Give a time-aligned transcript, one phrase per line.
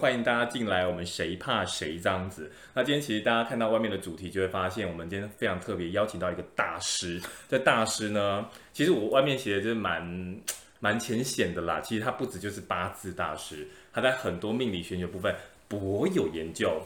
[0.00, 2.50] 欢迎大家进来，我们谁怕谁这样子。
[2.72, 7.20] 那今天其实大家看到外面的主题，就会发现我们今天非常特别，邀请到一个大师。
[7.50, 10.02] 这大师呢，其实我外面写的就是蛮
[10.78, 11.82] 蛮浅显的啦。
[11.82, 15.36] 其实他不止就是八字大师，他在很多命理玄学部分
[15.68, 16.80] 博有研究。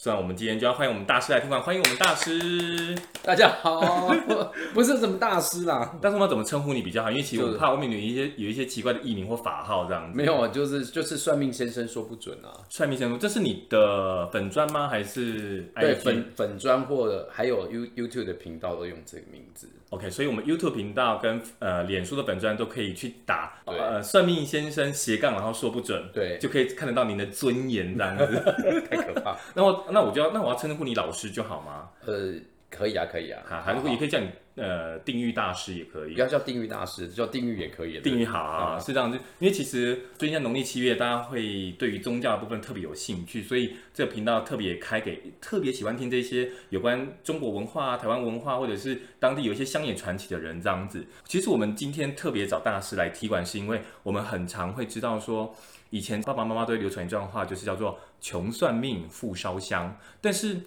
[0.00, 1.60] 所以，我们今天就要欢迎我们大师来听话。
[1.60, 4.08] 欢迎我们大师，大家好。
[4.72, 7.10] 不是什么大师啦，但是我们怎么称呼你比较好？
[7.10, 10.16] 因为其实我怕外面有一些有一些奇怪的艺名或法号这样子。
[10.16, 12.62] 没有啊，就是就是算命先生说不准啊。
[12.68, 14.86] 算命先生，这是你的粉专吗？
[14.86, 15.68] 还是？
[15.74, 19.68] 对粉粉专或者还有 You YouTube 的频道都用这个名字。
[19.90, 28.26] OK，所以我们 YouTube 频道跟呃脸书的粉专都可以去打呃算命先生斜杠，然后说不准，对，就可以看得到您的尊严这样子。
[28.88, 29.34] 太可怕。
[29.56, 31.88] 那我那我就要那我要称呼你老师就好吗？
[32.04, 32.34] 呃。
[32.70, 38.00] 可以啊，可以啊，哈，还是也可以叫你呃定域大师也可以，不要叫定域大师，叫定域也可以。
[38.00, 51.06] 定域好啊，是这样子，因为其实最近在农历七月，大家会对于宗教的部分特别有兴趣，所以这个频道特别开给特别喜欢听这些有关中国文化、台湾文化，或者是当地有一些乡野传奇的人这样子。
[51.24, 55.54] 其实我们今天特别找大师来踢馆，是因为我们很常会知道说，
[55.90, 60.62] 以前爸爸妈妈都会流传一段话，就是叫做“穷算命，富烧香”，但是。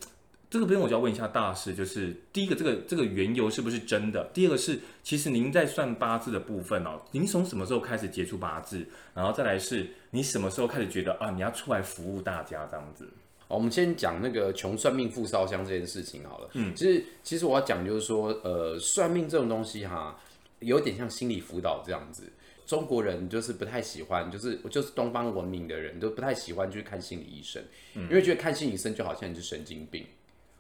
[0.52, 4.22] 这个边我就要问一下大师，就是第一个，这个这个缘由是不是真的？
[4.34, 8.86] 第二个是，其实您在算八字的部分哦，您从什么时候开始接触八字？
[9.14, 13.08] 然后再来是，你什么时候开始觉得啊，你要出来服务大家这样子？
[13.48, 16.50] 我们先讲那个穷算命富烧香这件事情好了。
[16.56, 20.20] 嗯，其实其实我要讲就是说，呃，算命这种东西哈，
[20.60, 22.24] 有点像心理辅导这样子。
[22.66, 27.64] 中国人就是不太喜欢，就是就是东方文明的人都不太喜欢去看心理医生，
[27.94, 30.06] 嗯，因为觉得看心理医生就好像你是神经病。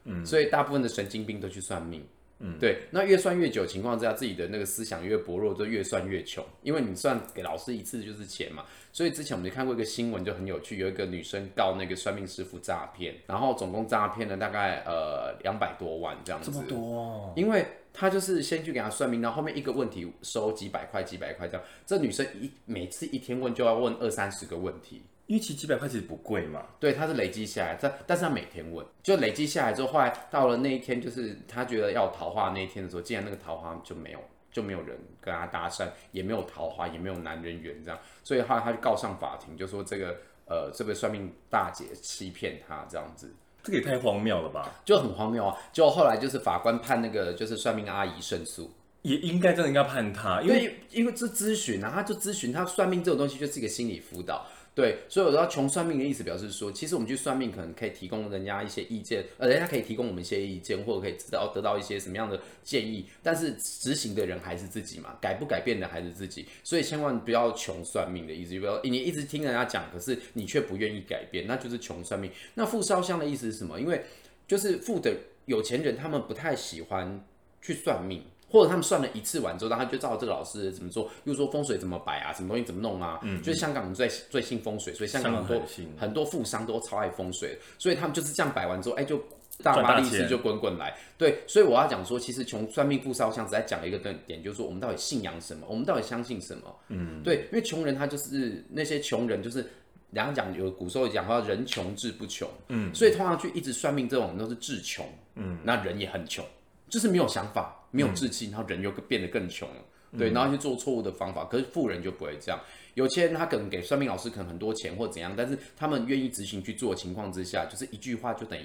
[0.03, 2.03] 嗯，所以大部分的神经病都去算命，
[2.39, 8.66] 嗯，对，那越算越久情况之下，自己的那个思想越薄弱，就越算越穷，因为你算给老师一次就是钱嘛。
[8.94, 25.03] 所以之前我们就看过一个新闻，就很有趣，有一个女生告那个算命师傅诈骗，然后总共诈骗了大概呃两百多万这样子，这么多哦，因为他就是先去给他算命，然后后面一个问题收几百块几百块这样，这女生一每次一天问就要问二三十个问题。
[25.31, 34.20] 因为其实几百块其实不贵嘛，对，他是累积下来，但但是他每天问，就累积下来之后，后来到了那一天，就是他觉得要桃花那一天的时候，竟然那个桃花就没有，
[34.52, 40.18] 就没有人跟他搭讪，也没有桃花，也没有男人缘这样，所以后来他就告上法庭，就说这个
[40.50, 43.34] 呃这个算命大姐欺骗他这样子，
[43.64, 48.70] 这个也太荒谬了吧，就很荒谬啊，就后来就是法官判那个就是算命阿姨胜诉，
[49.03, 54.46] 也应该真的应该判他，因为因为这咨询啊，他就咨询他算命这种东西就是一个心理辅导。
[54.74, 72.32] 对，所以我知道穷算命的意思，表示说，其实我们去算命，可能可以提供人家一些意见，呃，人家可以提供我们一些意见，或者可以知道得到一些什么样的建议，但是执行的人还是自己嘛，改不改变的还是自己，所以千万不要穷算命的意思，就比如说你一直听人家讲，可是你却不愿意改变，那就是穷算命。
[72.53, 73.78] 那富烧香的意思是什么？
[73.78, 74.06] 因为
[74.48, 75.14] 就是富的
[75.48, 77.26] 有钱人，他们不太喜欢
[77.62, 78.24] 去算命。
[78.51, 83.19] 或者他们算了一次完之后，然后他就照这个老师怎么做，又说风水怎么摆啊，什么东西怎么弄啊？
[83.23, 89.23] 嗯，就是香港人最最信风水，所以香港很多很，很多富商都超爱风水，所以他们就是这样摆完之后，哎，就
[89.63, 90.97] 大把利是就滚滚来。
[91.17, 96.75] 对，所以我要讲说，其实穷算命富烧香只在讲一个点，点就是说我们到底信仰什么，我们到底相信什么？
[96.90, 99.66] 嗯，对，因为穷人他就是那些穷人，就是
[100.09, 102.50] 两个讲有古时候讲话，人穷志不穷。
[102.67, 105.07] 嗯，所以通常去一直算命这种人都是志穷。
[105.35, 106.44] 嗯，那人也很穷。
[106.90, 109.75] 就是没有想法，没有志气，然后人又变得更穷了，
[110.13, 111.46] 嗯、对，然后去做错误的方法。
[111.46, 112.59] 可是富人就不会这样，
[112.96, 118.63] 有钱人他可能给算命老师可能很多钱或怎样，但是他们愿意执行去做的情况之下，就是一句话就等于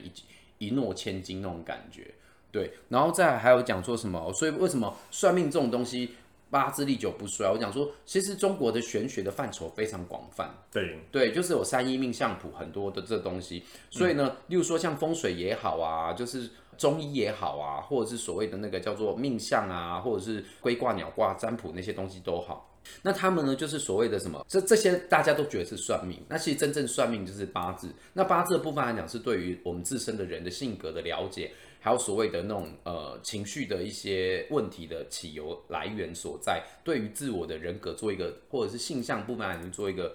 [0.59, 2.06] 一一诺千金那种感觉，
[2.50, 2.72] 对。
[2.88, 6.14] 然后再还有讲说什么，所以为什么算命这种东西
[6.48, 7.50] 八字历久不衰？
[7.50, 16.48] 我讲说，其实中国的玄学的范畴非常广泛，对对，就是有三一命相谱很多的这东西，所以呢，嗯、例如说像风水也好啊，就是。
[16.78, 22.72] 中医也好啊，或者是所谓的那个叫做命相啊，或者是龟卦、鸟卦、占卜那些东西都好。
[23.03, 24.44] 那他们呢，就是所谓的什么？
[24.48, 26.22] 这这些大家都觉得是算命。
[26.28, 27.92] 那其实真正算命就是八字。
[28.12, 31.50] 那八字的部分来讲，是对于我们自身的人的性格的了解，
[31.81, 40.14] 还有所谓的那种呃情绪的一些问题的起由来源所在，对于自我的人格做一个，或者是性向部分来讲做一个。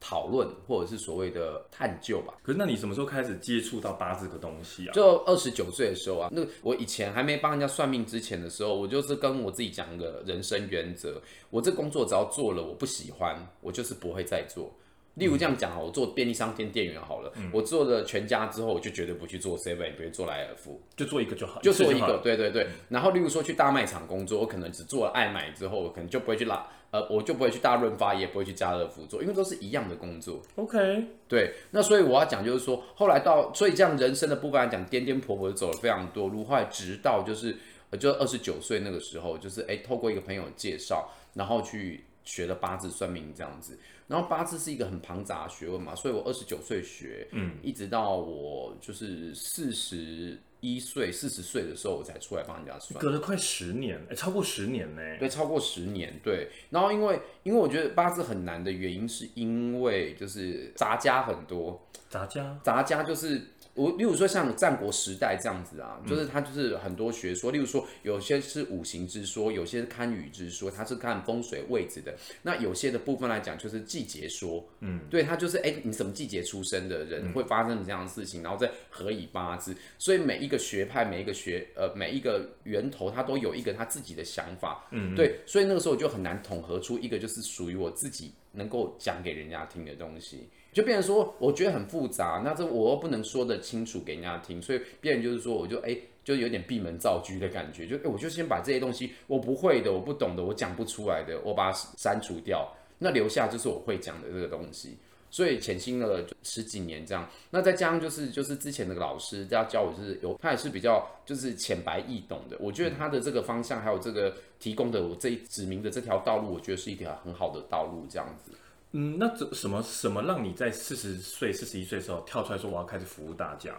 [0.00, 2.34] 讨论或者是所谓的探究吧。
[2.42, 4.92] 可是，那你什么时候开始接触到八字这个东西啊？
[4.92, 6.28] 就二十九岁的时候啊。
[6.32, 14.72] 那我以前还没帮人家算命之前的时候，我就是跟我自己讲一个人生原则：我这工作只要做了我不喜欢，我就是不会再做。
[15.14, 22.62] 例如这样讲啊，我做便利商店店员好了，嗯、我做了全家之后，我就绝对不去做 seven，也不会做莱尔富，就做一个就好，就做一个，一对对对。
[22.62, 30.40] 嗯、然后例如说去大卖场工作，我可能只做了爱买之后，我可能就不会去拉，呃，我就不会去大润发，也不会去家乐福做，因为都是一样的工作。
[30.56, 31.54] OK，对。
[31.70, 37.56] 那所以我要讲就是说，后来到所以这样人生的部分来讲，颠颠簸簸的走了非常多路，后来直到就是
[37.98, 43.78] 就二十九岁那个时候，就是哎，透过一个朋友介绍，然后去学了八字算命这样子。
[44.06, 56.48] 然后八字是一个很庞杂的学问嘛，所以我二十九岁学，嗯，一直到我就是四十一岁、四十岁的时候，我才出来帮人家算，隔了快十年，哎，超过十年呢，对，超过十年，对。
[56.70, 63.40] 然后因为因为我觉得八字很难的原因，是因为就是杂家很多，杂家，杂家就是。
[63.78, 72.12] 我例如说像战国时代这样子啊，就是它就是很多学说，例如说有些是五行之说，有些是堪舆之说，它是看风水位置的。
[72.42, 79.76] 那有些的部分来讲，就是季节说，嗯，对，它就是哎，你什么季节出生的人会发生这样的事情，然后再合以八字。
[79.96, 90.48] 所以每一个学派，每一个学呃每一个源头，它都有一个他自己的想法，嗯，对，所以那个时候我就很难统合出一个就是属于我自己能够讲给人家听的东西。
[90.78, 104.96] 就变成说，我觉得很复杂，那这我又不能说得清楚给人家听，所以变成就是说，我就哎、就有点闭门造车的感觉，就哎、我就先把这些东西我不会的、我不懂的、我讲不出来的，我把它删除掉，那留下就是我会讲的这个东西。
[105.30, 118.52] 所以潜心了十几年这样，那再加上就是就是之前那个老师要教我，就是有他也是比较就是浅白易懂的，我觉得他的这个方向还有这个提供的我这一指明的这条道路，我觉得是一条很好的道路这样子。
[119.00, 123.72] 嗯，那怎什么什么让你在四十岁、四十一岁的时候跳出来说我要开始服务大家？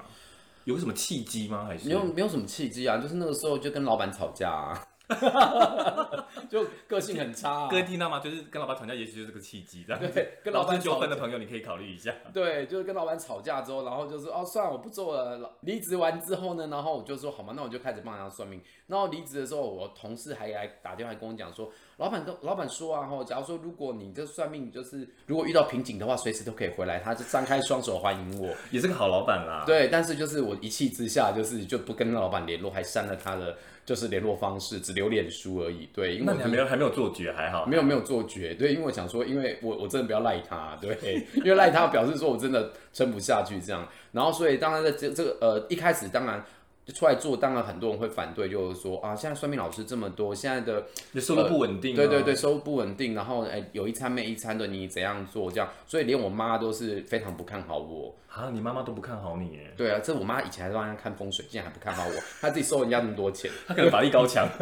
[0.64, 1.66] 有什么契机吗？
[1.66, 2.98] 还是没有没有什么契机啊？
[2.98, 4.82] 就是那个时候就跟老板吵架啊。
[6.50, 8.20] 就个性很差、啊，各位听到吗？
[8.20, 10.00] 就是跟老板吵架，也许就是个契机，这样。
[10.14, 12.14] 对，跟老板纠纷的朋友，你可以考虑一下。
[12.34, 15.56] 对，就是跟老板吵架之后，然后就是哦，算了，我不做了。
[15.62, 18.62] 离职完之后呢，然后我就说好嘛，那我就开始帮人家算命。
[18.88, 29.64] 然后离职的时候，我同事还来打电话跟我讲说，老板跟老板说啊，哈，假如说如果你这算命就是如果遇到瓶颈的话，随时都可以回来，他就张开双手欢迎我，也是个好老板啦。
[29.66, 33.58] 对，但是就是我一气之下，就是就不跟老板联络，还删了他的。
[33.90, 35.90] 就是联络方式，只留脸书而已。
[35.92, 37.66] 对，因为还没有还没有做绝，还好。
[37.66, 43.88] 没有没有做绝，对，因为我想说，因为我我真的不要赖他，对，因为赖他表示说我真的撑不下去这样。
[44.12, 46.46] 然后所以当然在这这个呃一开始当然。
[46.92, 50.84] 出来做，当然很多人会反对，就是说啊，现在算命老师这么多，现在的
[51.22, 55.70] 收入不稳定，啊呃，对对对，收入不稳定，然后哎，有一餐没一餐的，你怎样做这样？
[55.86, 59.74] 所以连我妈都是非常不看好我啊，你妈妈都不看好你耶？
[59.76, 64.48] 对啊，这我妈以前还让人家看风水，竟然还不看好我，她自己收人家那么多钱，她可能法力高强。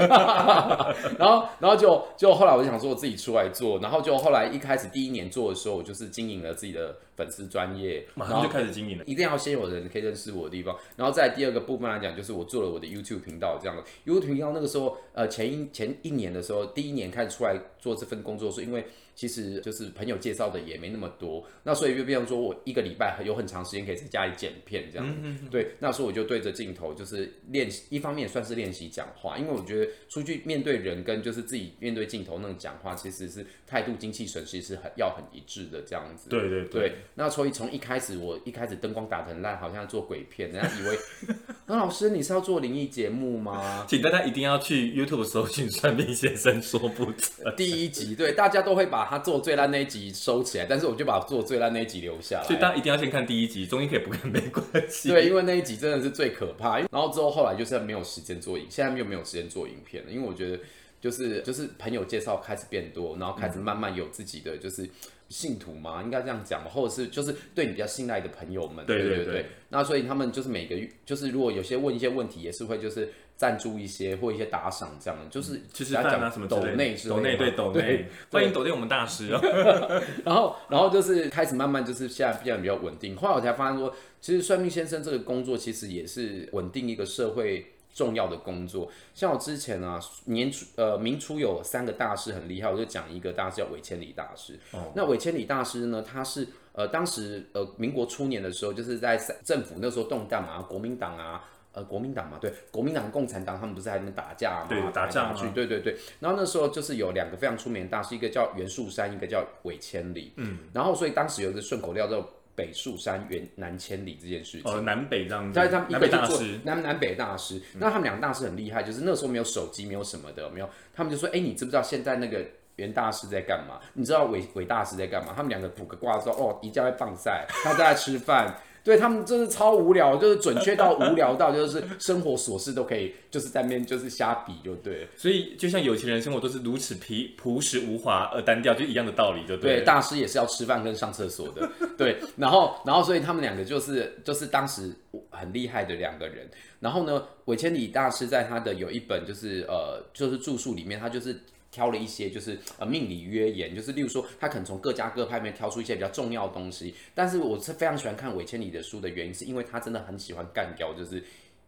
[1.20, 18.88] 然后然后就就后来我就想说我自己出来做，然后就后来一开始第一年做的时候，我就是经营了自己的粉丝专业，马上就开始经营了，一定要先有人可以认识我的地方，然后在第二个部分来讲，就是我做了我的 YouTube 频道这样的 YouTube 频道，那个时候呃前一前一年的时候，第一年开始出来做这份工作，是因为。
[19.18, 36.30] 其实就是朋友介绍的也没那么多，那所以就变成说我一个礼拜有很长时间可以在家里剪片这样，嗯、哼对，那时候我就对着镜头就是练习，一方面也算是练习讲话，因为我觉得出去面对人跟就是自己面对镜头那种讲话，其实是态度精气神其实是很要很一致的这样子。
[36.30, 40.96] 对对对，对，那所以从一开始我一开始灯光打得很烂，好像做鬼片，人家以为，
[41.66, 43.84] 那老师你是要做灵异节目吗？
[43.90, 49.07] 请大家一定要去 YouTube 搜寻算命先生说不准第一集，对，大家都会把。
[49.10, 52.44] 他做最烂那一集收起来，但是我就把做最烂那一集留下来。
[52.44, 55.10] 所以大家一定要先看第一集，中医可以不看没关系。
[55.10, 56.80] 对，因为那一集真的是最可怕。
[56.80, 60.60] 然后之后后来就是没有时间做影，现在又没有时间做影片了，因为我觉得
[61.02, 64.90] 就是就是朋友介绍开始变多，然后开始慢慢有自己的就是
[65.30, 68.86] 信徒嘛，应该这样讲吧，或者是就是对你比较信赖的朋友们。
[68.86, 69.46] 对对对，对对对。
[69.70, 73.12] 那所以他们就是每个月就是如果有些问一些问题，也是会就是。
[73.38, 79.40] 赞助一些或一些打赏这样，就是其实大家什么抖内抖内对抖内， 欢迎抖内我们大师哦。
[80.26, 83.16] 然后然后就是开始慢慢就是现在变得比较稳定。
[83.16, 88.92] 后来我才发现说，其实算命先生这个工作其实也是稳定一个社会重要的工作。
[89.14, 94.60] 像我之前啊，年初呃明初有三个大师很厉害，我就讲一个大师叫韦千里大师。
[94.72, 99.16] 哦，那韦千里大师呢，他是呃当时呃民国初年的时候，就是在
[99.46, 101.44] 政府那时候动荡嘛，国民党啊。
[101.74, 104.66] 呃，国民党嘛，对，国民党、共产党，他们不是在那边打架嘛？
[104.68, 105.96] 对，打架去，对对对。
[106.20, 110.34] 然后那时候就是有两个非常出名的大师，一个叫袁树山，一个叫韦千里。
[110.38, 110.58] 嗯。
[110.74, 114.72] 然后所以当时有一个顺口溜叫“北树山，远南千里”这件事情。
[114.72, 115.54] 哦，南北这样子。
[115.54, 120.68] 在他们一个就做南南北大师，那他们两个大师很厉害，就是那时候没有手机，没有什么的，没有。
[120.96, 122.44] 他们就说：“哎，你知不知道现在那个
[122.78, 123.80] 袁大师在干嘛？
[123.94, 125.34] 你知道韦韦大师在干嘛？
[125.36, 128.56] 他们两个卜个卦之后，哦，一家在棒赛，他在吃饭。
[128.88, 135.06] 对他们就是超无聊，就是准确到无聊到就是生活琐事都可以，就是在那边就是瞎比就对。
[135.18, 139.80] 所以就像有钱人生活都是如此皮朴实无华而单调，就一样的道理，就对。
[139.80, 141.70] 对，大师也是要吃饭跟上厕所的。
[141.98, 144.96] 对，然后然后所以他们两个就是就是当时
[145.32, 146.50] 很厉害的两个人。
[146.80, 151.38] 然后呢，韦千里大师在他的有一本就是呃就是著述里面，他就是。
[151.78, 156.96] 挑了一些就是呃命理约言，就是例如说他可能从各家各派里面挑出一些比较重要的东西。
[157.14, 161.24] 但是我是非常喜欢看韦千里的书的原因，是因为他真的很喜欢干掉，就是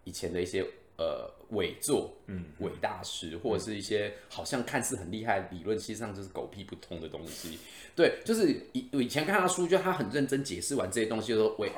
[0.06, 0.66] 以前的一些
[0.98, 7.60] 呃伪作，嗯，伪大师或者是一些好像看似很厉害的理论，实际上就是狗屁不通的东西。
[7.96, 11.72] 对，就是以以前看他书，就他很认真解释完这些东西，就说伪。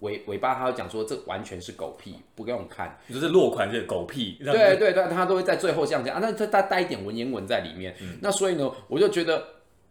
[0.00, 4.38] 尾尾巴，他会讲说，这完全是狗屁，不用看，就是落款这个狗屁。
[4.44, 7.94] 对对对，他都会在最后这样讲啊，那他他带一点文言文在里面。
[8.00, 9.44] 嗯、那所以呢，我就觉得，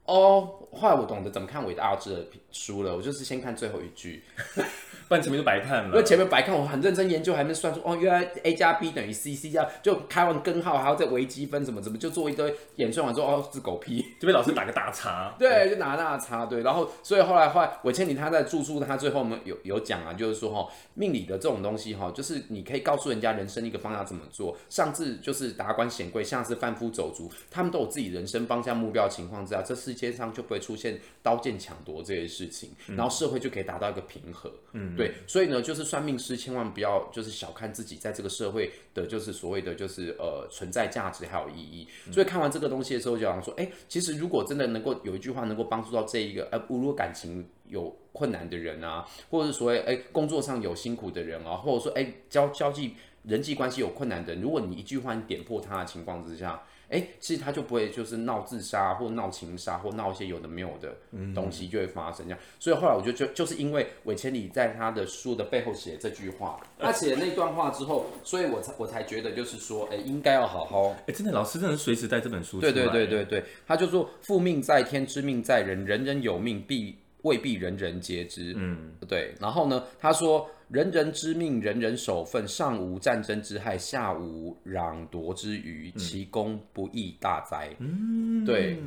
[0.05, 4.23] 哦，后来我懂得怎么看韦大师的书了，我就是先看最后一句。
[5.07, 15.33] 不然前面就白看了，因为前面白看，我很认真研究，还没算出哦，原来 a 加 b 等于 c，c 加就开完根号，还要再微积分什么怎么，就做一堆演算完之后，哦，是狗屁，就被老师打个大叉。
[15.39, 16.45] 对， 对，就拿个大叉。
[16.45, 34.51] 对，然后所以后来后来，我千里他在著书，他最后我们有有讲啊，就是说哈，命理的这种东西哈，就是你可以告诉人家人生一个方向怎么做，上至就是达官显贵，下至贩夫走卒，他们都有自己人生方向目标情况之下，这世界上就不会出现刀剑抢夺这些事情，然后社会就可以达到一个平和。
[34.73, 35.87] 嗯，对，所以呢，就是。
[35.87, 41.87] 算命师，千万不要就是小看自己在这个社会的，就是所谓的就是呃存在价值还有意义。
[42.11, 52.95] 所以看完这个东西的时候，就想说，哎，其实如果真的能够有一句话能够帮助到这一个，呃，如果感情有困难的人啊，或者是所谓哎工作上有辛苦的人啊，或者说哎交交际
[53.27, 56.59] 人际关系有困难的人，如果你一句话你点破他的情况之下。
[56.89, 60.95] 哎，其实他就不会就是闹自杀或闹情杀或闹一些有的没有的
[61.35, 76.97] 东西就会发生这样，所以后来我就就就是因为韦千里在他的书的背后写这句话，他写了那段话之后，所以我才我才觉得就是说，哎，应该要好好，哎，真的老师真的是随时带这本书，对对对对对，他就说父命在天，知命在人，人人有命必。
[77.23, 79.33] 未必人人皆知，嗯，对。
[79.41, 88.77] 然后呢，他说：“人人知命，人人守分，上无战争之害，下无攘夺之虞，其功不亦大哉？”嗯，对。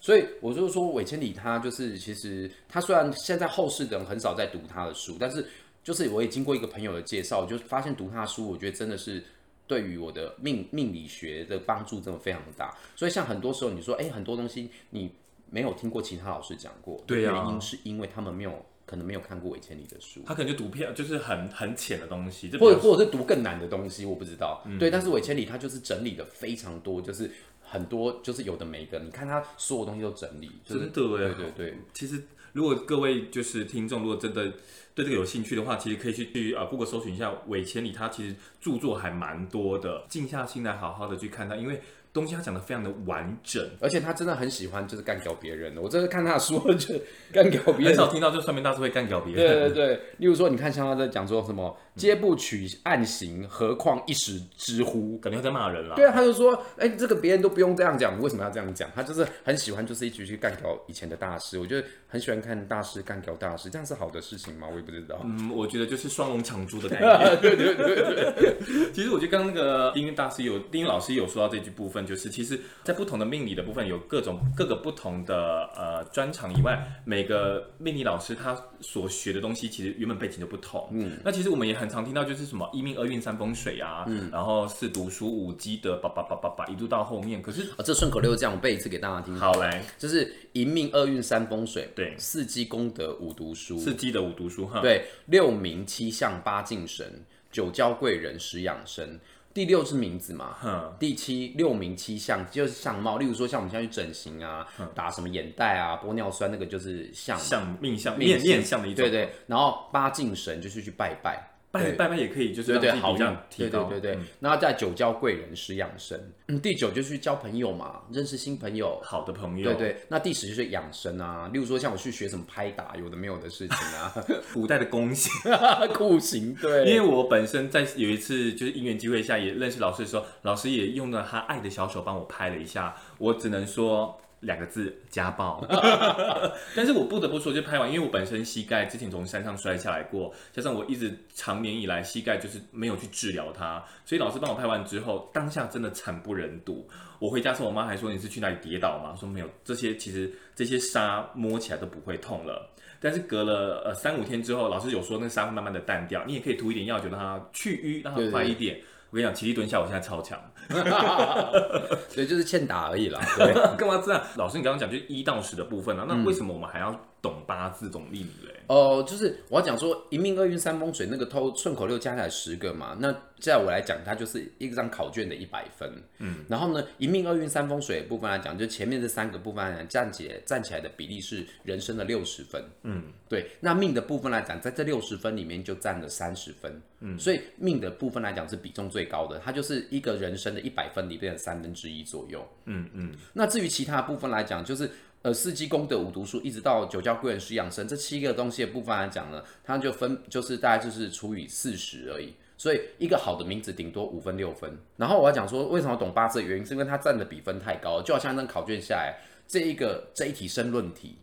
[0.00, 5.46] 所以我就说，韦千里他就是，其实他虽然现在后世的人很少在读他的书，但是
[5.82, 9.22] 就是我也经过一个朋友的介绍，就发现读他的书，我觉得真的是
[9.66, 12.74] 对于我的命命理学的帮助真的非常大。
[12.94, 15.10] 所以像很多时候你说，哎，很多东西你。
[15.50, 24.62] 没有听过其他老师讲过，对啊，原因是因为他们没有可能没有看过韦千里的书，他可能就读片，就是很很浅的东西，或者或者是读更难的东西，我不知道。
[24.66, 27.30] 嗯、对，但是韦千里他就是整理的非常多，就是
[27.62, 31.78] 很多就是有的没的，你看他所有东西都整理，就是、真的对对对。
[31.92, 32.22] 其实
[32.52, 34.52] 如果各位就是听众，如果真的
[34.94, 41.80] 对这个有兴趣的话，其实可以去去啊 Google 搜寻一下韦千里，他其实著作还蛮多的，静下心来好好的去看他，因为。
[42.14, 45.82] 东西他讲的非常的完整，而且他真的很喜欢就是干掉别人的。
[45.82, 46.94] 我真的看他说 就
[47.32, 49.44] 干掉别人，很少听到就算命大师会干掉别人。
[49.44, 55.18] 对对对，例如说你看像他在讲说什么，皆不取暗行，何况一时之乎？
[55.18, 55.96] 感觉在骂人了。
[55.96, 58.88] 对啊，他就说，哎，这个别人都不用这样讲，你为什么要这样讲？
[58.94, 61.58] 他就是很喜欢就是一直去干掉以前的大师。
[61.58, 64.68] 我觉得很喜欢看大师干掉大师，这样是好的事情吗？
[64.70, 65.20] 我也不知道。
[65.24, 67.36] 嗯，我觉得就是双龙抢珠的感觉。
[67.42, 68.92] 对对对对。
[68.92, 72.03] 其实我觉得刚刚那个丁丁大师有丁老师有说到这句部分。
[72.06, 80.88] 就是其实，在不同的命理的部分，有各种各个不同的呃专长以外，每个命理老师他所学的东西，其实原本背景就不同。
[80.92, 87.40] 嗯，那其实我们也很常听到，就是什么一命二运三风水啊，嗯，然后四读书五积德，叭叭叭叭叭，一路到后面。
[87.40, 89.34] 可是啊，这顺口溜这样，我背一次给大家听。
[89.36, 99.18] 好来，就是一命二运三风水，对，四积功德五读书，四积德五读书哈，对，六名七相八敬神，九交贵人十养生。
[99.54, 109.32] 第六是名字嘛，嗯、第七六名七相就是相貌，例如说像我们现在去整形啊，嗯、打什么眼袋啊，玻尿酸那个就是相相命相面面相的一种，对对。
[109.46, 111.53] 然后八敬神就是去拜拜。
[111.74, 114.22] 拜拜拜也可以，就是对对好这样提高，对对对对。
[114.40, 119.96] 然后在九交贵人十养生，嗯，第九就是交朋友嘛，认识新朋友，好的朋友，对对。
[120.08, 124.14] 那第十就是养生啊，例如说像我去学什么拍打，有的没有的事情啊，
[124.54, 125.30] 古代的弓形、
[125.92, 126.84] 酷刑，对。
[126.84, 134.20] 因为我本身在有一次就是因缘机会下也认识老师的时候，老师也用了他爱的小手帮我拍了一下，我只能说。
[134.44, 135.66] 两个字家暴。
[136.76, 146.88] 但是我不得不说，就拍完，因为我本身膝盖之前从山上摔下来过，加上我一直长年以来膝盖就是没有去治疗它，所以老师帮我拍完之后，当下真的惨不忍睹。
[147.18, 149.16] 我回家时候，我妈还说，你是去哪里跌倒吗？
[149.18, 152.70] 说没有，这些其实这些沙摸起来都不会痛了。
[153.00, 158.74] 但是隔了呃三五天之后，老师有说那沙会慢慢的淡掉，你也可以涂一点药，酒让它去瘀，让它快一点。
[158.74, 160.38] 对对对，我跟你讲，起立蹲下，我现在超强，
[162.08, 163.20] 所以就是欠打而已啦。
[163.36, 164.22] 对， 干嘛这样？
[164.36, 168.52] 老师，你刚刚讲就是一到十的部分啊，那为什么我们还要懂八字、懂命理嘞？
[168.66, 175.90] 哦、呃，就是我要讲说一命二运三风水那个偷顺口溜加起来十个嘛，那在我来讲，它就是一张考卷的一百分。
[176.18, 182.62] 嗯，然后呢，一命二运三风水的部分来讲，就前面这三个部分来讲，站起来站起来的比例是人生的六十分。
[182.82, 186.78] 嗯，对，那命的部分来讲，在这六十分里面就占了三十分。
[187.00, 192.46] 嗯，所以命的部分来讲是比重最高的，它就是一个人生的一百分里边的三分之一左右。
[192.66, 194.90] 嗯嗯，那至于其他部分来讲，就是。
[195.24, 202.34] 呃，四季功德五读书，一直到九教贵人十养生这七个东西的部分来讲呢，它就分就是大概就是除以四十而已。
[202.58, 204.70] 所以一个好的名字顶多五分六分。
[204.98, 211.16] 然后我要讲说，为什么懂八字的原因，是因为它占的比分太高，就好像那考卷下来这一个这一题申论题。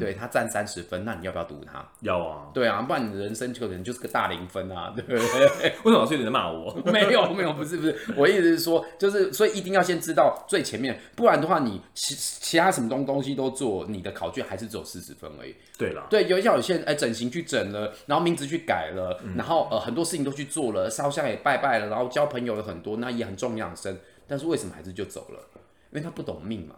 [0.00, 1.86] 对，他占三十分，那你要不要读他？
[2.00, 2.50] 要啊。
[2.52, 5.20] 对啊，不然你的人生就可能就是个大零分啊，对 不对？
[5.20, 6.74] 为什么老师有点在骂我？
[6.90, 15.54] 没有没有，不是不是， 我意思是说，就是所以一定要先知道最前面，不然的话，你其其他什么东东西都做，你的考卷还是只有四十分而已。
[15.78, 25.38] 对了，对，有像有些人哎，整形去整了，然后名字去改了，嗯、然后呃很多事情都去做了，烧香也拜拜了，然后交朋友了很多，那也很重养生，但是为什么还是就走了？
[25.92, 26.74] 因为他不懂命嘛。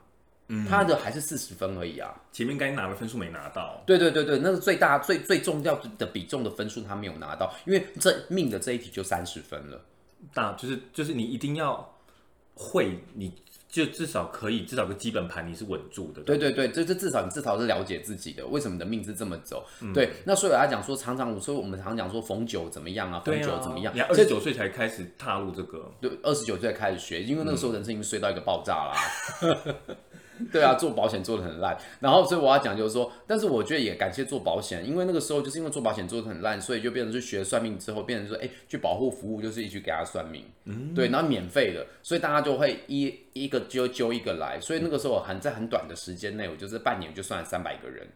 [0.49, 3.83] 嗯、他的还是四十分而已啊，前面该拿的分数没拿到。
[3.87, 9.81] 对对对对，那是最大最最重要的比重的分数他没有拿到，因为这命的这一题就三十分了。
[10.33, 11.95] 大就是就是你一定要
[12.55, 13.33] 会，你
[13.69, 16.23] 就至少可以至少个基本盘你是稳住的。
[16.23, 19.65] 对对对，这这至少你至少是了解自己的，为什么你的命是这么走？
[19.83, 23.95] 嗯、对，那所以我要讲说，常常所以我们常讲说逢九怎么样啊，逢九怎么样？
[23.95, 28.95] 你二十九岁才开始踏入这个，对，二十九岁才开始学，因为那个时候人生已经衰到一个爆炸了。
[29.43, 29.97] 嗯
[30.53, 48.07] 对啊，做保险做的很烂，然后所以我要讲就是说，但是我觉得也感谢做保险，因为那个时候就是因为做保险做的很烂，所以就变成去学算命之后，变成说，哎，去保护服务就是一直给他算命，嗯，对，然后免费的，所以大家就会一一个揪揪一个来，所以那个时候很在很短的时间内，我就是半年就算了三百个人。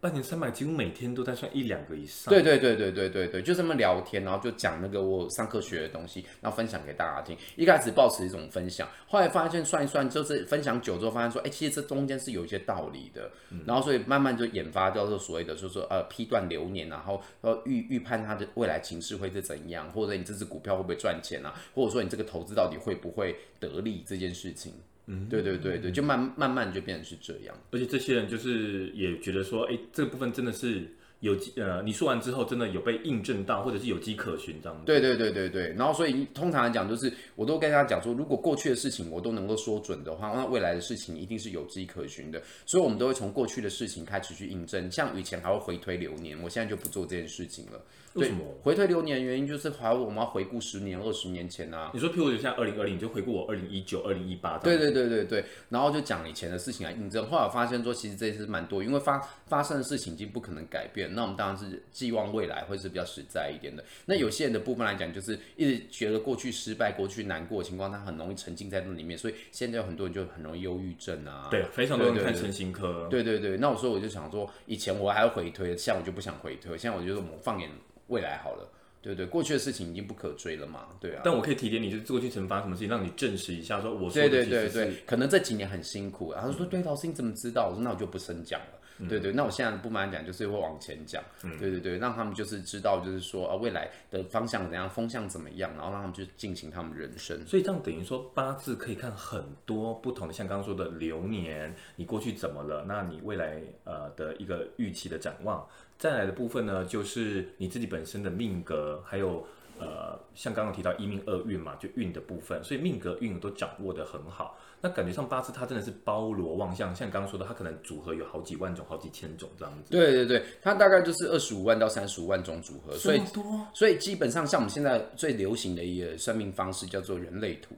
[0.00, 2.32] 半年三百，几乎每天都在算一两个以上。
[2.32, 7.36] 对对对对对对对，就这么聊天，然后就讲那个我上课学的东西，然后分享给大家听。
[7.56, 13.28] 一开始抱持一种分享，后来发现算一算，就是分享久之后发现说，哎，其实这中间是有一些道理的。
[13.50, 24.74] 嗯、然后所以慢慢就研发叫做所谓的，就是说呃批断流年，然后呃预预判它的未来情势会是怎样，或者你这只股票会不会赚钱啊，或者说你这个投资到底会不会得利这件事情。
[25.10, 30.86] 嗯，对对对对，就慢慢慢就变成是这样，而且这些人就是也觉得说，哎，这个部分真的是
[31.20, 34.84] 有呃，你说完之后真的有被印证到，或者是有迹可循这样子。
[34.84, 42.40] 对对对对对，然后所以通常来讲，就是我都跟大家讲说，如果过去的事情我都能够说准的话，那未来的事情一定是有迹可循的。
[42.66, 47.80] 所以我们都会从过去的事情开始去印证，像以前还会回推流年，我现在就不做这件事情了。
[48.14, 51.90] 为什么回退流年的原因就是，还有我们要回顾十年、二十年前啊。
[51.92, 54.58] 你说，譬如就像二零二零，你就回顾我二零一九、二零一八。
[54.58, 57.26] 对对对对对，然后就讲以前的事情来印证。
[57.26, 61.14] 后来我发现说，其实这也是蛮多，因为发发生的事情已经不可能改变。
[61.14, 63.84] 那我们当然是寄望未来会是比较实在一点的。
[64.06, 71.48] 那有些人的部分来讲，就是一直觉得过去失败、过去难过的情况，他很容易沉浸在那里面，所以现在有很多人就很容易忧郁症啊。
[71.50, 73.06] 对，非常多人看身心科。
[73.10, 77.70] 对对对，那我说我就想说，以前我还要回推，现在我就不想回推，现在我觉得我们放眼
[78.08, 78.68] 未来好了。
[79.00, 81.22] 对对，过去的事情已经不可追了嘛，对啊。
[81.24, 86.32] 但我可以提点你，就是过去曾发生什么事情，让你证实一下，说我说的对对对对，可能这几年很辛苦。
[86.32, 87.68] 然后说，对，老师你怎么知道？
[87.68, 88.77] 我说那我就不深讲了。
[88.98, 91.22] 嗯、对对，那我现在不瞒讲，就是会往前讲。
[91.42, 97.46] 嗯、对对对，让他们就是知道，就是说啊，未来的方向怎样，风向怎么样，然后让他们去进行他们人生。
[97.46, 102.84] 所以这样等于说，八字可以看很多不同的，像刚刚说的流年，你过去怎么了？
[102.86, 105.66] 那你未来呃的一个预期的展望。
[105.96, 109.46] 再来的部分呢，就是你自己本身的命格，还有。
[109.78, 114.58] 呃，像刚刚提到一命二运嘛，就运的部分，所以命格运都掌握的很好。
[114.80, 119.90] 那感觉上八字它真的是包罗万象，像刚刚说的，它可能组合有好几万种、好几千种这样子。
[119.90, 123.66] 对对对，它大概就是二十五万到三十五万种组合，所以多。
[123.74, 127.74] 所以基本上像我们现在最流行的一个算命方式叫做人类图。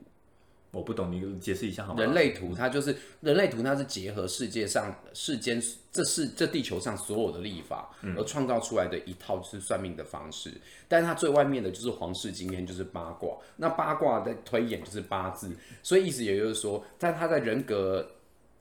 [0.72, 2.00] 我不懂，你解释一下好吗？
[2.00, 10.50] 人类图它就是人类图，它是结合世界上世间这是这地球上所有的历法而创造出来的一套就是算命的方式。
[10.50, 13.36] 嗯、但是它最外面的就是皇室经验，就是八卦。
[13.56, 18.12] 那八卦的推演就是八字，所以意思也就是说，在它在人格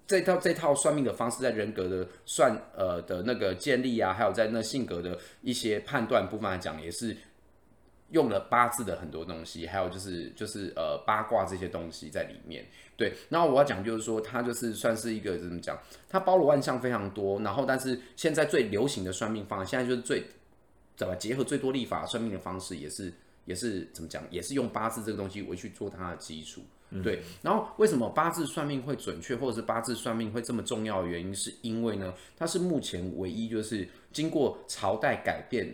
[0.07, 7.15] 这套这套算命的方式，在人格的算呃的那个建立啊，还有在那性格的一些判断部分来讲，也是
[8.11, 12.65] 用了八字的很多东西，还有就是就是呃八卦这些东西在里面。
[12.97, 15.77] 对，然后我要讲就是说，它就是算是一个怎么讲，
[16.09, 17.39] 它包罗万象非常多。
[17.39, 20.23] 然后，但是现在最流行的算命方，现在就是最
[20.97, 23.13] 怎么结合最多历法算命的方式，也是
[23.45, 26.61] 也是怎么讲，也是用八字这个东西为去做它的基础。
[27.03, 35.71] 对，然后为什么八字算命会准确，或者是八字算命会这么重要的原因，是因为呢，它是目前唯一就是经过朝代改变，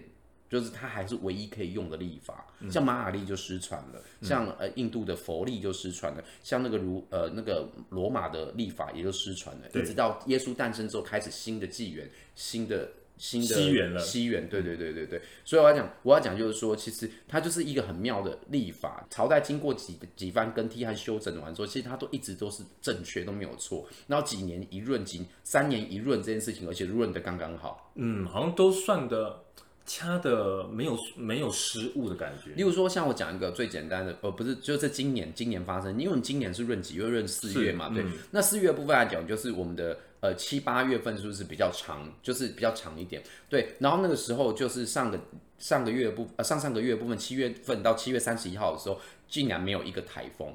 [0.50, 2.46] 就是它还是唯一可以用的历法。
[2.70, 12.92] 像马雅历就失传了，像呃印度的佛历就失传了，像那个如呃那个罗马的历法也就失传了，一直到耶稣诞生之后，开始新的纪元，新的。
[13.18, 23.88] 新的西元了，西元，对对对对对，所以我要讲，我要讲就是说，其实它就是一个很妙的历法，朝代经过几几番更替和修整完之后，其实它都一直都是正确，都没有错。
[24.08, 29.46] 然后几年一闰，几三年一闰这件事情，而且闰的刚刚好，嗯，好像都算的
[29.86, 32.52] 掐的没有没有失误的感觉。
[32.56, 37.06] 例如说，像我讲一个最简单的，呃，不是，就是今年今年发生，因为今年是闰几月？
[37.08, 38.04] 闰四月嘛，对。
[38.04, 39.98] 嗯、那四月的部分来讲，就是我们的。
[40.22, 42.12] 呃，七八月份是不是比较长？
[42.24, 43.76] 就是比较长一点，对。
[43.78, 45.20] 然后那个时候就是上个
[45.60, 50.52] 上个月部呃上上个月部分，七月份到七月三十一号的时候，竟然没有一个台风。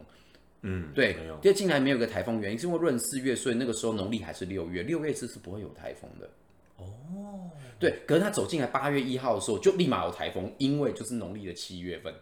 [0.63, 1.35] 嗯，对，没有。
[1.35, 6.29] 因为竟然没有一个台风，原因是因为闰四月，所以那个时候农历还是六月，六月是是不会有台风的。
[6.81, 8.03] 哦，对。
[8.07, 12.13] 可是他走进来八月一号的时候，就立马有台风，因为就是农历的七月份。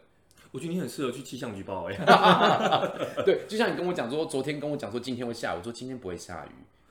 [0.50, 1.96] 我觉得你很适合去气象局报哎。
[3.24, 6.50] 对，就像你跟我讲说，昨天跟我讲说今天会下雨，我说今天不会下雨。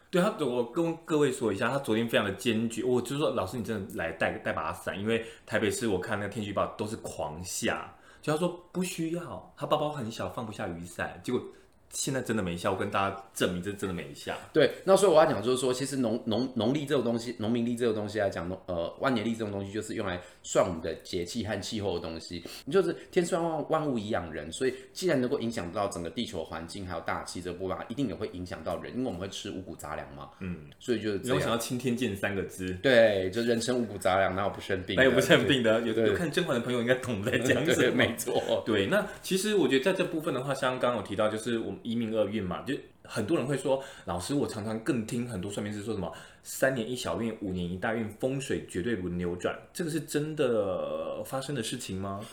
[0.09, 11.41] 对他，我跟各位说一下，他昨天非常的坚决，我就是说，老师你真的来带带把伞，因为台北市我看那个天气预报都是狂下，就他说不需要，他包包很小，放不下雨伞，结果。
[11.89, 14.35] 现在真的没效，我跟大家证明这真的没效。
[14.51, 22.43] 对，那所以我要讲就是说，其实农农农历这种东西，农民历这种东西来讲，呃，万年历这种东西就是用来算我们的节气和气候的东西。
[22.65, 30.29] 你就是天算万万物以养人，所以既然能够影响到整个地球环境还有大气这部分，一定也会影响到人，因为我们会吃五谷杂粮嘛。
[30.39, 31.33] 嗯，所以就是。
[31.33, 32.71] 我想要青天剑三个字。
[32.81, 34.95] 对，就人生五谷杂粮，哪有不生病？
[34.95, 35.81] 哪有不生病的？
[35.81, 37.93] 有有看甄嬛的朋友应该懂在讲什么。
[37.95, 38.63] 没错。
[38.65, 42.61] 对，那其实我觉得在这部分的话，像刚刚有提到，就是我们一命二运嘛。
[42.63, 46.11] 就很多人会说，老师，我常常更听很多算命师说什么
[46.43, 52.25] 三年一小运，五年一大运，风水绝对轮流转，这个是真的发生的事情吗？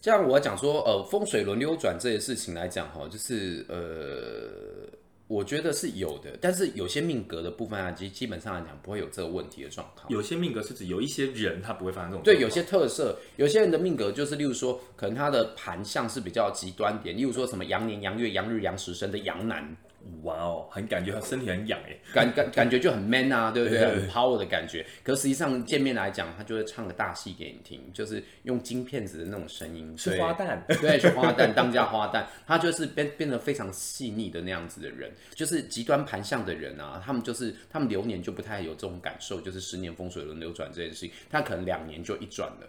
[0.00, 4.98] 这样我讲说，呃，风水轮流转这些事情来讲，哈，就是呃。
[5.34, 10.08] 我觉得是有的，但是有些命格的部分啊，基基本上来讲不会有这个问题的状况。
[10.08, 12.22] 有些命格是指有一些人他不会发生这种。
[12.22, 19.76] 对，有些特色，有些人的命格就是，例如说，可能他的盘相是比较极端点，例如说什么羊年、羊月、羊日、羊时生的羊男。
[20.22, 23.78] 哇哦，很感觉他身体很痒哎，感感感觉就很 man 啊，对不对？
[23.84, 24.84] 很 power 的感觉。
[25.02, 42.68] 可实际上见面来讲，他就会唱个大戏给你听，就是用金片子的那种声音，是花旦， 对，是花旦，当家花旦，他就是变变得非常细腻的那样子的人，就是极端盘相的人啊，他们就是他们流年就不太有这种感受，就是十年风水轮流转这件事情，他可能两年就一转了。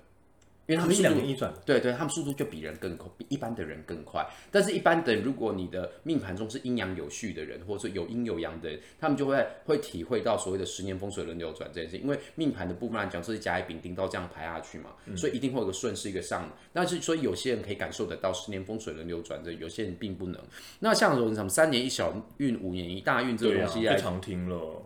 [0.67, 4.25] 因为他们两年一转，对对，他们速度就比人更快，比一般的人更快。
[4.49, 11.97] 但是，一般的人，如果你的命盘中是阴阳有序的人，或者说有阴有阳的人，他们就会会体会到所谓的十年风水轮流转这件事。
[11.97, 16.49] 因为命盘的部分来讲，就是甲乙丙丁到这样排下去嘛，嗯、所以一定会有个顺势一个上。
[16.73, 20.41] 但是，所以有些人可以感受得到十年风水轮流转，这有些人并不能。
[20.79, 24.81] 那像什么三年一小运，五年一大运这个东西，非常听了。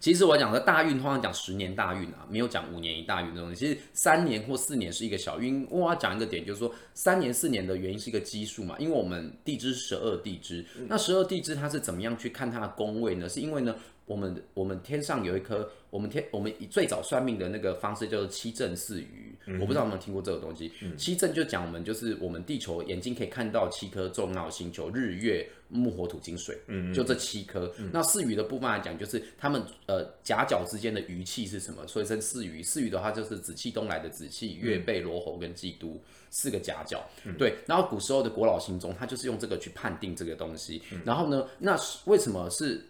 [0.00, 3.66] 其实我讲的大运，通常讲十年大运啊，没有讲五年一大运这种东西。
[3.66, 5.66] 其实三年或四年是一个小运。
[5.70, 13.28] 我要讲一个点，就是说三年四年的原因是一个基数嘛，因为我们地支十二地支，那十二地支它是怎么样去看它的宫位呢？
[13.28, 13.74] 是因为呢，
[14.12, 19.34] 我们我们天上有一颗，我们天我们最早算命的那个方式叫做七正四余。
[19.46, 20.70] 嗯、我不知道有没有听过这个东西。
[20.82, 25.48] 嗯、七正就讲我们就是我们地球眼睛可以看到七颗重要星球，日月。
[25.74, 27.72] 木火土金水，嗯，就这七颗。
[27.78, 31.86] 嗯、那四余的部分来讲，就是他们呃夹角之间的余气是什么？
[31.86, 32.62] 所以称四余。
[32.62, 35.98] 四余的话就是紫气东来的紫气、月背、罗喉跟季都
[36.28, 37.02] 四个夹角。
[37.24, 40.82] 嗯、对，然后古时候的国老星中，他就是用这个去判定这个东西。
[40.92, 42.84] 嗯、然后呢，那为什么是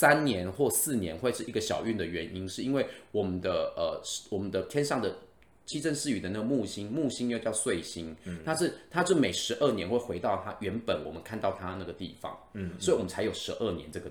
[0.00, 2.48] 三年或四年会是一个小运的原因？
[2.48, 4.00] 是因为我们的呃
[4.30, 5.14] 我们的天上的。
[5.64, 14.10] 七正四余的那个木星，木星又叫岁星，嗯、它是它就每十二年会回到它原本我们看到它那个地方，嗯，所以我们才有十二年这个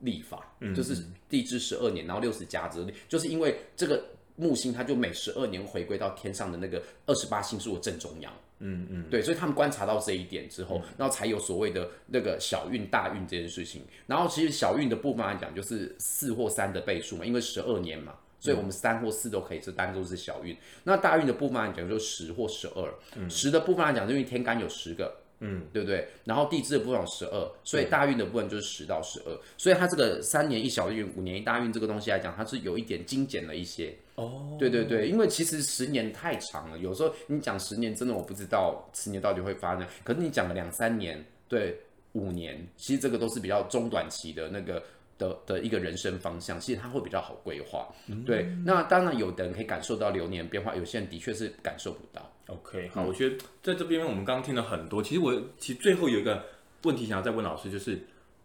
[0.00, 0.96] 历法，嗯，就是
[1.28, 4.02] 地支十二年，然后六十加之，就是因为这个
[4.36, 8.32] 木星它就每十二年回归到天上的那个二十八星宿的正中央。
[8.62, 13.82] 嗯嗯，对，所以他们观察到这一点之后，然后才有所谓的那个小运大运这件事情。
[14.06, 20.56] 然后其实小运的部分来讲，就是四或三的倍数嘛，因为十二年嘛，所以我们三或四都可以，是当做是小运。
[20.84, 23.28] 那大运的部分来讲，就十或十二。
[23.28, 25.21] 十的部分来讲，因为天干有十个。
[25.44, 26.06] 嗯，对不对？
[26.24, 33.92] 然后地支的部分有十二，所以大运的部分就是十到十二，所以它这个三年一小运，五年一大运这个东西来讲，它是有一点精简了一些。
[34.14, 41.80] 哦，对对对，因为其实十年太长了，有时候你讲十年，真的我不知道十年到底会发生，可是你讲了两三年，对，
[42.12, 44.80] 五年，其实这个都是比较中短期的那个
[45.22, 47.86] 的的一个人生方向，其实它会比较好规划。
[48.08, 52.28] 嗯、对，那当然有的人可以感受到流年变化，有些人的确是感受不到。
[52.48, 56.44] OK，好，我觉得在这边我们刚刚听了很多，其实我其实最后有一个
[56.82, 57.98] 问题想要再问老师，就是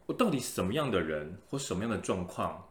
[0.06, 2.64] 我到底什么样的人或什么样的状况，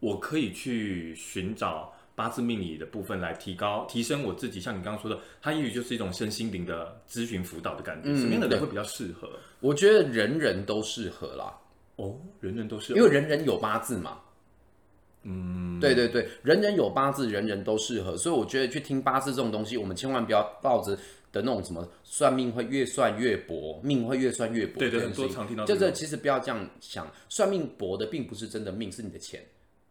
[0.00, 4.60] 我可以去寻找八字命理的部分来提高、提升我自己？
[4.60, 8.08] 像你刚刚说的，它也许就是一种身心灵的咨询辅导的感觉。
[8.10, 9.30] 嗯，什么样的人会比较适合？
[9.60, 11.54] 我觉得人人都适合啦。
[12.00, 14.18] 哦，人人都适合，因为人人有八字嘛。
[15.22, 20.96] 嗯，对对对，人人有八字，人人都适合，所以我觉得去听八字这种东西，我们千万不要抱着
[21.30, 24.78] 的那种什么算命会越算越薄，命会越算越薄。
[24.78, 25.66] 对对，很多常听到。
[25.66, 29.44] 就是其实不要这样想，算命薄的并不是真的命，是你的钱。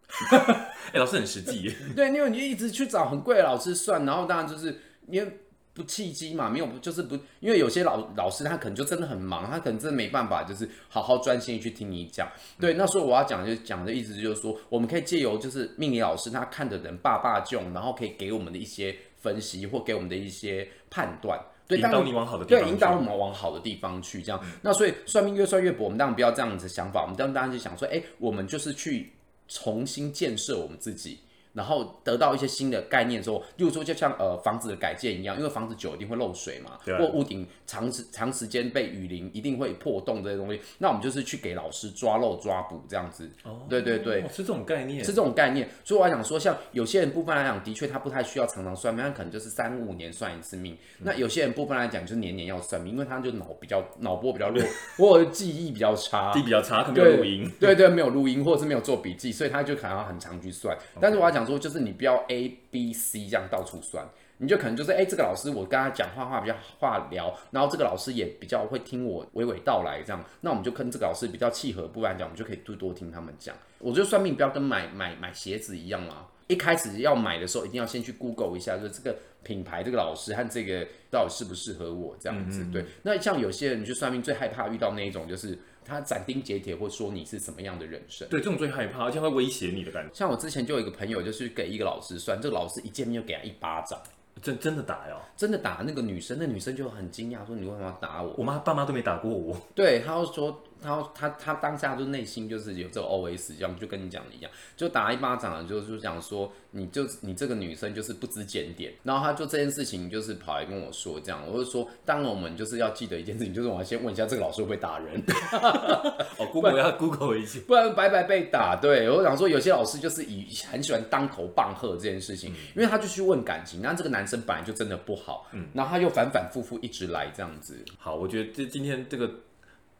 [0.31, 1.71] 哎、欸，老师很实际。
[1.95, 4.75] 对，因为你一直去找很贵的老师算，然后当然就是
[5.07, 5.39] 因为。
[5.79, 12.27] 不契机嘛，没有，就是不，因为有些老老师他可能就真的很忙，他可能真的没办法，就是好好专心去听你讲。
[12.59, 24.21] 对，那所以我要讲就讲的意思就是说，我们可以借由就是命理老师他看的人爸爸囧，然后可以给我们的一些分析或给我们的一些判断，对，引导你往好的地方，对，引导我们往好的地方去。
[24.21, 29.13] 这样，嗯、那所以算命越算越薄，我们当然不要这样子想法，我们当然当然就想说，哎，我们就是去
[29.47, 31.19] 重新建设我们自己。
[31.59, 40.61] 然后得到一些新的概念之后，例如说就像呃房子的改建一样，因为房子久一定会漏水嘛，或屋顶长时长时间被雨淋，一定会破洞这些东西。
[40.77, 43.29] 那我们就是去给老师抓漏抓补这样子。
[43.43, 45.67] 哦，对对对，是这种概念，是这种概念。
[45.83, 50.73] 所以我想说，像有些人部分来讲，的确他不太需要常常算命，他可能就是三五年算一次命。
[50.99, 54.63] 嗯、那有些人部分来讲，就是年年要算命，因为他就脑比较脑波比较弱，
[54.95, 57.51] 或者记忆比较差，记忆比较差，可能没有录音。
[57.59, 60.73] 对，对对，没有录音，或者是没有做笔记，所以他就可能要很常去算。
[61.01, 61.48] 但是我要讲。
[61.49, 64.07] 说就是你不要 A B C 这样到处算，
[64.37, 73.55] 你就可能就是哎、欸，这个老师我跟他讲话话比较话聊，然后这个老师也比较会听我娓娓道来这样，那我们就跟这个老师比较契合，不然讲我们就可以多多听他们讲。
[73.79, 82.63] 我觉得算命不要跟买买买鞋子一样嘛，一开始要买的时候一定要先去 Google 一下，就是这个品牌这个老师和这个到底适不适合我这样子。
[82.63, 85.57] 嗯嗯对，那像有些人去算命最害怕遇到那一种就是。
[85.89, 90.13] 他斩钉截铁会说你是什么样的人生，对，这种最害怕，而且会威胁你的感觉。
[90.13, 93.99] 像我之前就有一个朋友，就是给一个老师算，这个老师一见面就给他一巴掌，
[94.41, 98.35] 真真的打哟，真的打那个女生，那女生就很惊讶，说你为什么要打我？
[98.37, 99.57] 我妈爸妈都没打过我。
[99.73, 100.63] 对，她就说。
[100.81, 115.21] 他他他当下就内心就是有这个 OS，这样就跟你讲的一样，就打一巴掌，就就讲说你就你这个女生就是不知检点，然后他就这件事情就是跑来跟我说这样，我就说，当然我们就是要记得一件事情，就是我要先问一下这个老师会不会打人，
[116.37, 118.77] 哦，Google 要 Google 一下，不然白白被打。
[118.81, 127.83] 对，我想说有些老师就是以很喜欢当头棒喝这件事情，嗯、因为他就去问感情，那这个男生本来就真的不好，嗯，然后他又反反复复一直来这样子。
[127.97, 129.29] 好，我觉得这今天这个。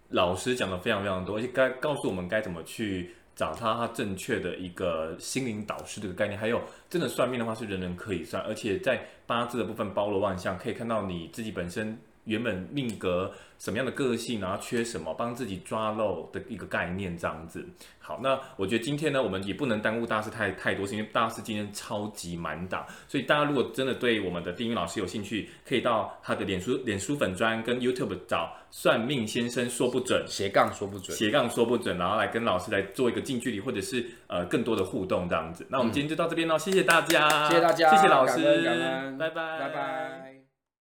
[0.10, 17.66] 老师讲的非常非常多，而且该告诉我们该怎么去找他他正确的一个心灵导师这个概念，还有真的算命的话是人人可以算，而且在八字的部分包罗万象，可以看到你自己本身原本命格什么样的个性，然后缺什么，帮自己抓漏的一个概念这样子。
[18.00, 35.66] 好，那我觉得今天呢，我们也不能耽误大师太太多，因为大师今天超级满档，所以大家如果真的对我们的丁云老师有兴趣，可以到他的脸书、脸书粉专跟 YouTube 找算命先生说不准斜杠说不准斜杠说不准，然后来跟老师来做一个近距离或者是呃更多的互动这样子。
[35.70, 40.39] 那我们今天就到这边喽，谢谢大家，谢谢大家，谢谢老师，拜拜，拜拜。